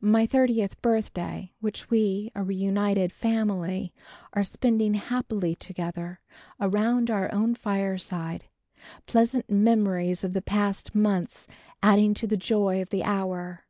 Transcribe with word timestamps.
My 0.00 0.24
thirtieth 0.24 0.80
birthday, 0.80 1.52
which 1.60 1.90
we, 1.90 2.32
a 2.34 2.42
reunited 2.42 3.12
family, 3.12 3.92
are 4.32 4.42
spending 4.42 4.94
happily 4.94 5.54
together 5.54 6.20
around 6.58 7.10
our 7.10 7.30
own 7.30 7.54
fireside, 7.54 8.46
pleasant 9.04 9.50
memories 9.50 10.24
of 10.24 10.32
the 10.32 10.40
past 10.40 10.94
months 10.94 11.46
adding 11.82 12.14
to 12.14 12.26
the 12.26 12.38
joy 12.38 12.80
of 12.80 12.88
the 12.88 13.04
hour. 13.04 13.66